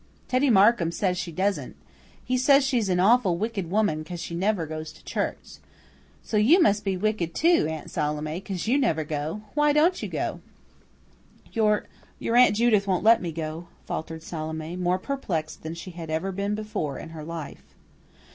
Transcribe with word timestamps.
Teddy 0.27 0.49
Markham 0.49 0.91
says 0.91 1.15
she 1.15 1.31
doesn't. 1.31 1.75
He 2.25 2.35
says 2.35 2.65
she's 2.65 2.89
an 2.89 2.99
awful 2.99 3.37
wicked 3.37 3.69
woman 3.69 4.03
'cause 4.03 4.19
she 4.19 4.33
never 4.33 4.65
goes 4.65 4.91
to 4.91 5.03
church. 5.03 5.57
So 6.23 6.37
you 6.37 6.59
must 6.59 6.83
be 6.83 6.97
wicked 6.97 7.35
too, 7.35 7.67
Aunt 7.69 7.91
Salome, 7.91 8.41
'cause 8.41 8.65
you 8.65 8.79
never 8.79 9.03
go. 9.03 9.43
Why 9.53 9.73
don't 9.73 10.01
you?" 10.01 10.09
"Your 11.51 11.85
your 12.17 12.35
Aunt 12.35 12.55
Judith 12.55 12.87
won't 12.87 13.03
let 13.03 13.21
me 13.21 13.31
go," 13.31 13.67
faltered 13.85 14.23
Salome, 14.23 14.75
more 14.75 14.97
perplexed 14.97 15.61
than 15.61 15.75
she 15.75 15.91
had 15.91 16.09
ever 16.09 16.31
been 16.31 16.55
before 16.55 16.97
in 16.97 17.09
her 17.09 17.23
life. 17.23 17.75